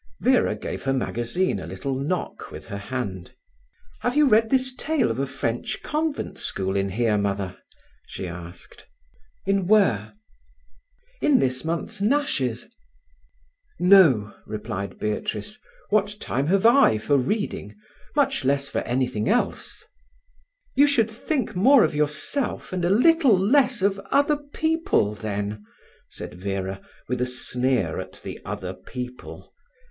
Vera 0.19 0.55
gave 0.55 0.81
her 0.85 0.93
magazine 0.93 1.59
a 1.59 1.67
little 1.67 1.93
knock 1.93 2.49
with 2.49 2.65
her 2.65 2.77
hand. 2.79 3.35
"Have 3.99 4.17
you 4.17 4.27
read 4.27 4.49
this 4.49 4.73
tale 4.73 5.11
of 5.11 5.19
a 5.19 5.27
French 5.27 5.83
convent 5.83 6.39
school 6.39 6.75
in 6.75 6.89
here, 6.89 7.19
Mother?" 7.19 7.55
she 8.07 8.27
asked. 8.27 8.87
"In 9.45 9.67
where?" 9.67 10.13
In 11.21 11.37
this 11.37 11.63
month's 11.63 12.01
Nash's." 12.01 12.67
"No," 13.79 14.33
replied 14.47 14.97
Beatrice. 14.97 15.59
"What 15.91 16.15
time 16.19 16.47
have 16.47 16.65
I 16.65 16.97
for 16.97 17.15
reading, 17.15 17.75
much 18.15 18.43
less 18.43 18.67
for 18.67 18.79
anything 18.81 19.29
else?" 19.29 19.83
"You 20.73 20.87
should 20.87 21.11
think 21.11 21.55
more 21.55 21.83
of 21.83 21.93
yourself, 21.93 22.73
and 22.73 22.83
a 22.83 22.89
little 22.89 23.37
less 23.37 23.83
of 23.83 23.99
other 24.09 24.37
people, 24.37 25.13
then," 25.13 25.63
said 26.09 26.33
Vera, 26.33 26.81
with 27.07 27.21
a 27.21 27.27
sneer 27.27 27.99
at 27.99 28.13
the 28.23 28.39
"other 28.43 28.73
people". 28.73 29.53